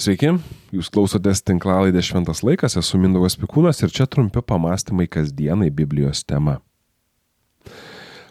[0.00, 0.30] Sveiki,
[0.72, 6.54] jūs klausotės tinklalaidės Šventas laikas, esu Mindaugas Pikūnas ir čia trumpi pamastymai kasdienai Biblijos tema.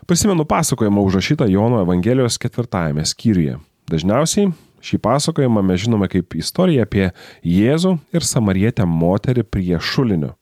[0.10, 3.60] Prisimenu pasakojimą užrašytą Jono Evangelijos ketvirtajame skyriuje.
[3.86, 4.50] Dažniausiai
[4.82, 7.12] šį pasakojimą mes žinome kaip istoriją apie
[7.46, 10.34] Jėzų ir samarietę moterį prie šulinio.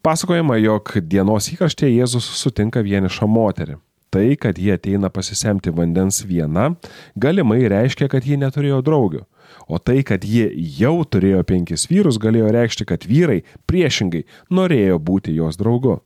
[0.00, 3.76] Pasakojama, jog dienos įkarštėje Jėzus sutinka vienišą moterį.
[4.08, 6.70] Tai, kad jie ateina pasisemti vandens viena,
[7.12, 9.26] galimai reiškia, kad ji neturėjo draugių.
[9.68, 15.36] O tai, kad ji jau turėjo penkis vyrus, galėjo reikšti, kad vyrai priešingai norėjo būti
[15.36, 16.00] jos draugu.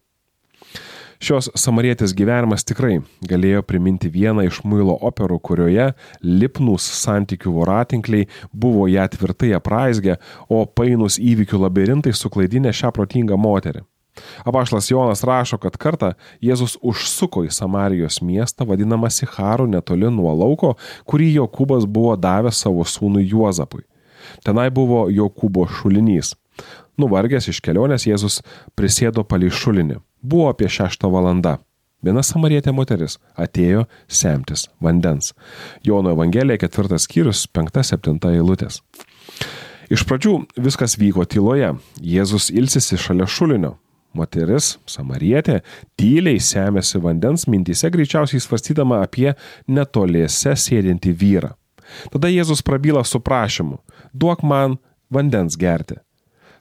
[1.19, 5.89] Šios samarietės gyvenimas tikrai galėjo priminti vieną iš muilo operų, kurioje
[6.23, 13.83] lipnus santykių voratinkliai buvo ją tvirtai apraizgę, o painus įvykių labirintai suklaidinę šią protingą moterį.
[14.49, 16.13] Apašlas Jonas rašo, kad kartą
[16.45, 20.75] Jėzus užsuko į Samarijos miestą vadinamą Sicharu netoli nuo lauko,
[21.09, 23.85] kurį Jokūbas buvo davęs savo sūnui Juozapui.
[24.45, 26.35] Tenai buvo Jokūbo šulinys.
[26.99, 28.41] Nuvargęs iš kelionės Jėzus
[28.79, 30.01] prisėdo palį šulinį.
[30.23, 31.59] Buvo apie šeštą valandą.
[32.03, 35.33] Viena samarietė moteris atėjo semtis vandens.
[35.83, 38.83] Jono Evangelija ketvirtas skyrius, penkta, septinta eilutės.
[39.91, 41.73] Iš pradžių viskas vyko tyloje.
[41.99, 43.79] Jėzus ilsisi šalia šulinio.
[44.17, 45.61] Moteris, samarietė,
[45.99, 49.33] tyliai semėsi vandens mintise greičiausiai svarstydama apie
[49.69, 51.55] netoliese sėdintį vyrą.
[52.13, 53.79] Tada Jėzus prabyla su prašymu-
[54.21, 54.79] duok man
[55.11, 55.97] vandens gerti.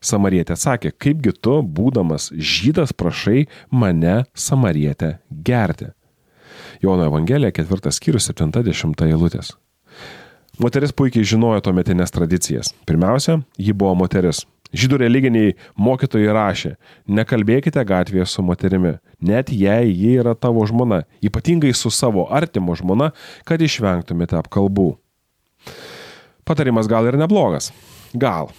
[0.01, 5.91] Samarietė atsakė, kaipgi tu, būdamas žydas, prašai mane, samarietę, gerti.
[6.81, 9.55] Jono Evangelija, ketvirtas skyrius, 70 eilutės.
[10.57, 12.71] Moteris puikiai žinojo tuometinės tradicijas.
[12.89, 16.73] Pirmiausia, ji buvo moteris, Žydų religiniai mokytojai rašė,
[17.07, 23.13] nekalbėkite gatvėje su moterimi, net jei ji yra tavo žmona, ypatingai su savo artimo žmona,
[23.47, 24.95] kad išvengtumėte apkalbų.
[26.47, 27.71] Patarimas gal ir neblogas.
[28.15, 28.51] Gal.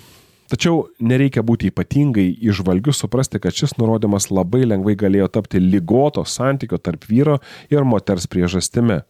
[0.48, 6.80] Tačiau nereikia būti ypatingai išvalgiu suprasti, kad šis nurodymas labai lengvai galėjo tapti lygoto santykio
[6.80, 7.36] tarp vyro
[7.68, 9.02] ir moters priežastimi.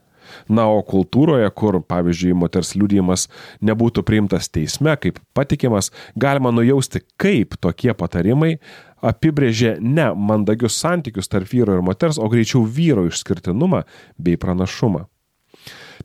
[0.48, 3.28] Na, o kultūroje, kur, pavyzdžiui, moters liūdėjimas
[3.64, 8.56] nebūtų priimtas teisme kaip patikimas, galima nujausti, kaip tokie patarimai
[9.04, 13.84] apibrėžė ne mandagius santykius tarp vyro ir moters, o greičiau vyro išskirtinumą
[14.18, 15.06] bei pranašumą.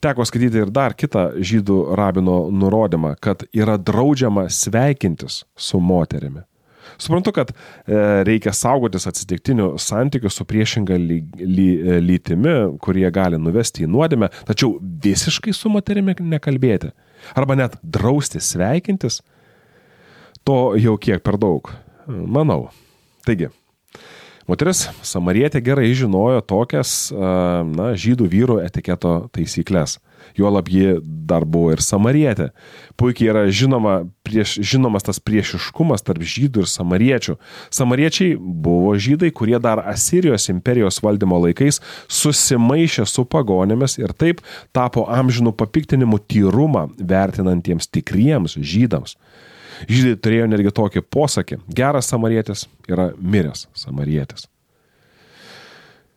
[0.03, 6.43] Teko skaityti ir dar kitą žydų rabino nurodymą, kad yra draudžiama sveikintis su moterimi.
[7.01, 13.39] Suprantu, kad e, reikia saugotis atsitiktinių santykių su priešinga ly, ly, e, lytimi, kurie gali
[13.41, 16.93] nuvesti į nuodėmę, tačiau visiškai su moterimi nekalbėti.
[17.39, 19.21] Arba net drausti sveikintis,
[20.43, 21.71] to jau kiek per daug.
[22.07, 22.67] Manau.
[23.23, 23.47] Taigi,
[24.49, 30.01] moteris samarietė gerai žinojo tokias, na, žydų vyrų etiketo taisyklės.
[30.37, 32.49] Juolab ji dar buvo ir samarietė.
[32.99, 37.37] Puikiai yra žinoma, prieš, žinomas tas priešiškumas tarp žydų ir samariečių.
[37.73, 41.81] Samariečiai buvo žydai, kurie dar Asirijos imperijos valdymo laikais
[42.11, 44.41] susimaišė su pagonėmis ir taip
[44.75, 49.17] tapo amžinų papiktinimų tyrumą vertinantiems tikriems žydams.
[49.89, 54.47] Žydai turėjo netgi tokį posakį- geras samarietis yra miręs samarietis.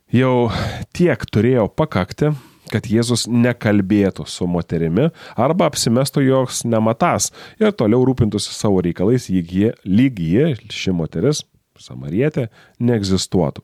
[0.07, 0.47] Jau
[0.95, 2.31] tiek turėjo pakakti,
[2.71, 10.19] kad Jėzus nekalbėtų su moterimi arba apsimestų jos nematas ir toliau rūpintųsi savo reikalais, lyg
[10.21, 11.43] ji, ši moteris,
[11.79, 12.47] samarietė,
[12.79, 13.63] neegzistuotų.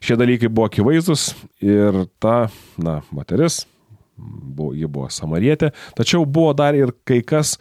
[0.00, 2.48] Šie dalykai buvo akivaizdus ir ta,
[2.80, 3.66] na, moteris,
[4.16, 7.56] buvo, ji buvo samarietė, tačiau buvo dar ir kai kas,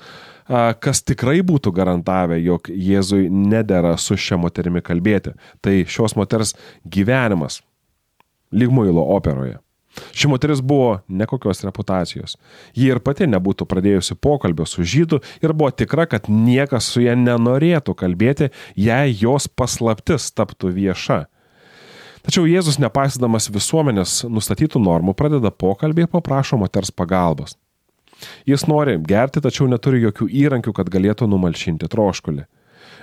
[0.48, 5.36] kas tikrai būtų garantavę, jog Jėzui nedėra su šia moterimi kalbėti.
[5.64, 6.56] Tai šios moters
[6.88, 7.60] gyvenimas,
[8.56, 9.60] lyg muilo operoje.
[10.12, 12.38] Ši moteris buvo nekokios reputacijos.
[12.76, 17.16] Ji ir pati nebūtų pradėjusi pokalbio su žydu ir buvo tikra, kad niekas su ja
[17.20, 21.24] nenorėtų kalbėti, jei jos paslaptis taptų vieša.
[22.26, 27.56] Tačiau Jėzus, nepaisydamas visuomenės nustatytų normų, pradeda pokalbį ir paprašo moters pagalbos.
[28.48, 32.44] Jis nori gerti, tačiau neturi jokių įrankių, kad galėtų numalšinti troškulį.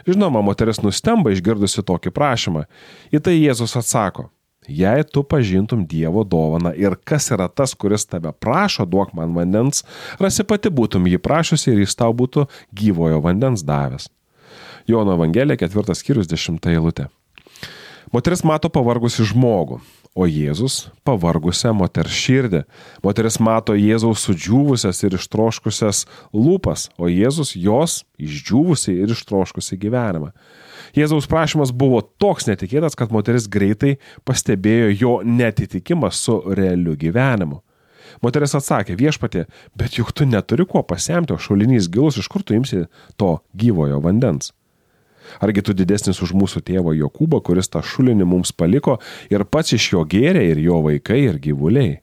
[0.06, 2.66] Žinoma, moteris nustemba išgirdusi tokį prašymą.
[3.10, 4.28] Į tai Jėzus atsako,
[4.68, 9.84] Jei tu pažintum Dievo dovaną ir kas yra tas, kuris tave prašo, duok man vandens,
[10.18, 14.08] rasi pati būtum jį prašusi ir jis tau būtų gyvojo vandens davęs.
[14.86, 17.08] Jono Evangelija, ketvirtas skyrius, dešimta eilutė.
[18.14, 19.80] Moteris mato pavargusi žmogų,
[20.16, 22.62] o Jėzus pavargusią moters širdį.
[23.04, 30.32] Moteris mato Jėzaus sudžiūvusias ir ištroškusias lūpas, o Jėzus jos išdžiūvusi ir ištroškusi gyvenimą.
[30.96, 37.60] Jėzaus prašymas buvo toks netikėtas, kad moteris greitai pastebėjo jo netitikimą su realiu gyvenimu.
[38.24, 39.44] Moteris atsakė, viešpatė,
[39.76, 42.86] bet juk tu neturi kuo pasemti, o šulinys gilus, iš kur tu imsi
[43.20, 44.54] to gyvojo vandens?
[45.43, 48.99] Argi tu didesnis už mūsų tėvą Jokūbą, kuris tą šulinį mums paliko
[49.32, 52.00] ir pats iš jo gėrė ir jo vaikai ir gyvuliai?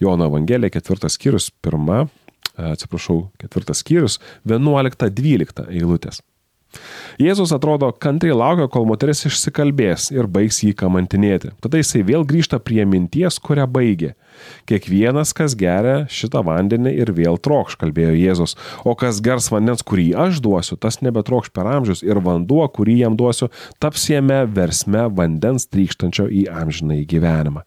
[0.00, 2.06] Jono Evangelija, ketvirtas skyrius, pirma,
[2.56, 4.16] atsiprašau, ketvirtas skyrius,
[4.48, 6.22] 11-12 eilutės.
[7.20, 11.50] Jėzus atrodo kantriai laukia, kol moteris išsikalbės ir baigs jį kamantinėti.
[11.60, 14.12] Tada jisai vėl grįžta prie minties, kurią baigė.
[14.70, 18.56] Kiekvienas, kas geria šitą vandenį ir vėl trokš, kalbėjo Jėzus.
[18.86, 23.18] O kas gers vandens, kurį aš duosiu, tas nebetrokš per amžius ir vanduo, kurį jam
[23.18, 23.50] duosiu,
[23.82, 27.66] taps jame versme vandens trykštančio į amžinai gyvenimą.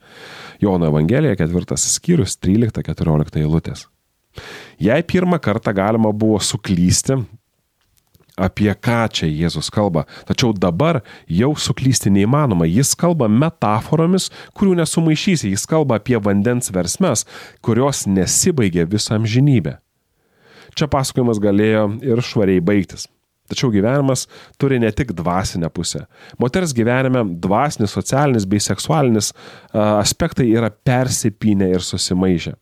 [0.64, 3.88] Jono Evangelija, ketvirtas skyrius, 13-14 eilutės.
[4.82, 7.20] Jei pirmą kartą galima buvo suklysti,
[8.38, 10.06] apie ką čia Jėzus kalba.
[10.28, 12.68] Tačiau dabar jau suklysti neįmanoma.
[12.70, 15.52] Jis kalba metaforomis, kurių nesumaišysi.
[15.54, 17.28] Jis kalba apie vandens versmes,
[17.62, 19.78] kurios nesibaigia visą amžinybę.
[20.74, 23.06] Čia pasakojimas galėjo ir švariai baigtis.
[23.52, 24.24] Tačiau gyvenimas
[24.58, 26.06] turi ne tik dvasinę pusę.
[26.40, 29.34] Moters gyvenime dvasinis, socialinis bei seksualinis
[29.74, 32.56] aspektai yra persipinę ir susimaišę.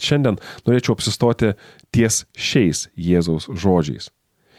[0.00, 1.54] Šiandien norėčiau apsistoti
[1.94, 4.10] ties šiais Jėzaus žodžiais.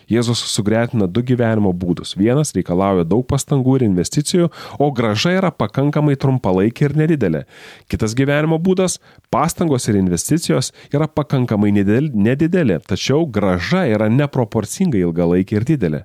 [0.07, 2.15] Jėzus sugretina du gyvenimo būdus.
[2.15, 4.49] Vienas reikalauja daug pastangų ir investicijų,
[4.79, 7.43] o graža yra pakankamai trumpalaikė ir nedidelė.
[7.91, 8.99] Kitas gyvenimo būdas-
[9.35, 16.03] pastangos ir investicijos yra pakankamai nedidelė, tačiau graža yra neproporcingai ilgalaikė ir didelė.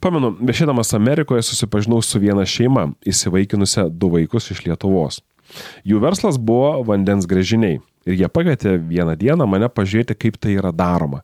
[0.00, 5.20] Pamenu, viešėdamas Amerikoje susipažinau su viena šeima, įsivaikinusią du vaikus iš Lietuvos.
[5.84, 10.72] Jų verslas buvo vandens grėžiniai ir jie pakvietė vieną dieną mane pažiūrėti, kaip tai yra
[10.72, 11.22] daroma.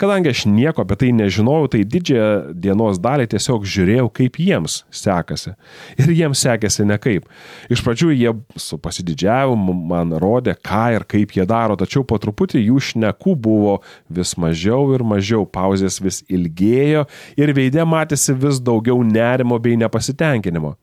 [0.00, 5.54] Kadangi aš nieko apie tai nežinojau, tai didžiąją dienos dalį tiesiog žiūrėjau, kaip jiems sekasi.
[6.00, 7.28] Ir jiems sekėsi nekaip.
[7.72, 12.64] Iš pradžių jie su pasididžiavimu man rodė, ką ir kaip jie daro, tačiau po truputį
[12.64, 13.78] jų šnekų buvo
[14.08, 17.06] vis mažiau ir mažiau, pauzės vis ilgėjo
[17.38, 20.76] ir veidė matėsi vis daugiau nerimo bei nepasitenkinimo.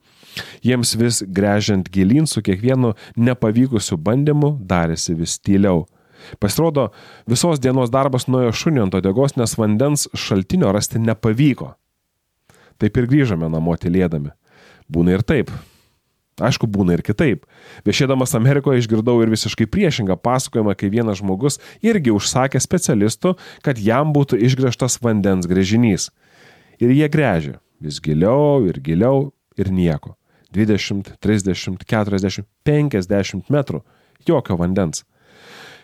[0.64, 5.84] Jiems vis grežiant gilin su kiekvienu nepavykusiu bandymu darėsi vis tyliau.
[6.42, 6.90] Pasirodo,
[7.30, 11.74] visos dienos darbas nuėjo šunio ant odegos, nes vandens šaltinio rasti nepavyko.
[12.82, 14.34] Taip ir grįžome namo tylėdami.
[14.90, 15.52] Būna ir taip.
[16.42, 17.44] Aišku, būna ir kitaip.
[17.86, 24.10] Viešėdamas Amerikoje išgirdau ir visiškai priešingą pasakojimą, kai vienas žmogus irgi užsakė specialistų, kad jam
[24.16, 26.08] būtų išgręžtas vandens grėžinys.
[26.82, 30.16] Ir jie grėžė vis giliau ir giliau ir nieko.
[30.54, 33.84] 20, 30, 40, 50 metrų.
[34.26, 35.04] Jokio vandens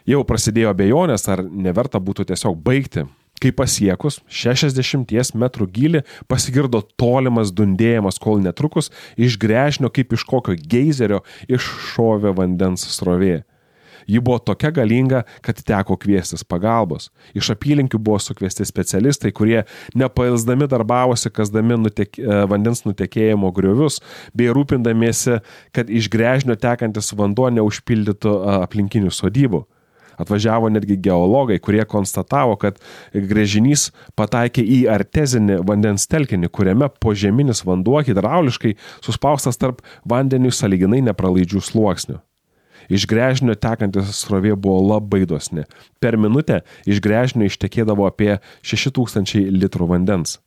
[0.08, 3.06] jau prasidėjo abejonės, ar neverta būtų tiesiog baigti.
[3.40, 10.58] Kai pasiekus 60 m gilį pasigirdo tolimas dundėjimas, kol netrukus iš grėžnio kaip iš kokio
[10.60, 13.40] geizerio iššovė vandens srovė.
[14.10, 17.08] Ji buvo tokia galinga, kad teko kviestis pagalbos.
[17.36, 19.62] Iš apylinkių buvo sukviesti specialistai, kurie
[19.94, 24.00] nepailsdami darbavosi, kasdami nutek, e, vandens nutekėjimo griovius,
[24.34, 25.40] bei rūpindamiesi,
[25.76, 29.64] kad iš grėžnio tekantis vanduo neužpildytų e, aplinkinių sodybų.
[30.20, 32.80] Atvažiavo netgi geologai, kurie konstatavo, kad
[33.14, 41.62] grėžinys pataikė į artezinį vandens telkinį, kuriame požeminis vanduo hidrauliškai suspaustas tarp vandenių saliginai nepralaidžių
[41.70, 42.20] sluoksnių.
[42.90, 45.62] Iš grežinio tekantis srovė buvo labai dosni.
[46.02, 50.40] Per minutę iš grežinio ištekėdavo apie 6000 litrų vandens.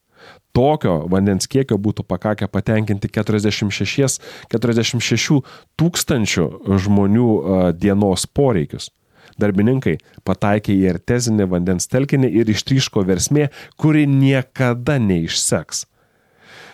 [0.55, 4.19] Tokio vandens kiekio būtų pakakę patenkinti 46,
[4.53, 5.39] 46
[5.79, 6.45] tūkstančių
[6.83, 7.29] žmonių
[7.79, 8.91] dienos poreikius.
[9.41, 9.97] Darbininkai
[10.27, 13.49] pataikė į artezinį vandens telkinį ir ištryško versmė,
[13.79, 15.85] kuri niekada neišseks.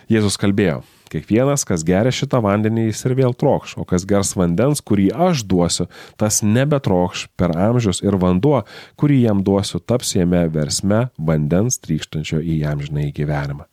[0.09, 0.81] Jėzus kalbėjo,
[1.13, 5.43] kiekvienas, kas geria šitą vandenį, jis ir vėl trokš, o kas gers vandens, kurį aš
[5.49, 5.85] duosiu,
[6.17, 8.63] tas nebetrokš per amžius ir vanduo,
[8.99, 13.67] kurį jam duosiu, taps jame versme vandens trykštančio į amžinai gyvenimą.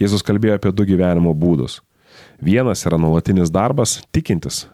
[0.00, 1.80] Jėzus kalbėjo apie du gyvenimo būdus.
[2.42, 4.64] Vienas yra nuolatinis darbas, tikintis,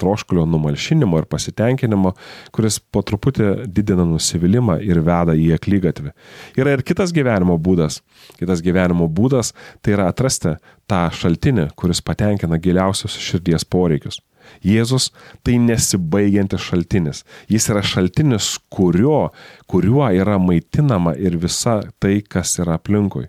[0.00, 2.14] troškulio numalšinimo ir pasitenkinimo,
[2.54, 6.14] kuris po truputį didina nusivylimą ir veda į aklygatvį.
[6.60, 8.00] Yra ir kitas gyvenimo būdas.
[8.38, 10.56] Kitas gyvenimo būdas tai yra atrasti
[10.90, 14.20] tą šaltinį, kuris patenkina giliausius širdies poreikius.
[14.66, 15.10] Jėzus
[15.46, 17.22] tai nesibaigiantis šaltinis.
[17.50, 19.30] Jis yra šaltinis, kurio,
[19.70, 23.28] kuriuo yra maitinama ir visa tai, kas yra aplinkui.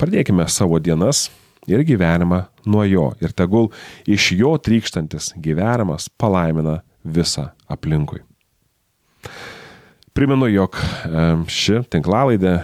[0.00, 1.28] Pradėkime savo dienas
[1.68, 3.70] ir gyvenimą nuo jo ir tegul
[4.08, 8.22] iš jo trykštantis gyvenimas palaimina visą aplinkui.
[10.10, 10.74] Primenu, jog
[11.54, 12.54] ši tinklalaidė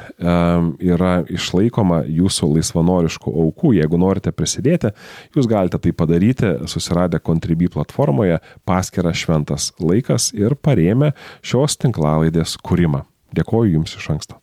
[0.82, 3.70] yra išlaikoma jūsų laisvanoriškų aukų.
[3.78, 4.90] Jeigu norite prisidėti,
[5.36, 11.12] jūs galite tai padaryti susiradę Contribui platformoje paskirą šventas laikas ir parėmę
[11.46, 13.04] šios tinklalaidės kūrimą.
[13.38, 14.40] Dėkoju Jums iš anksto.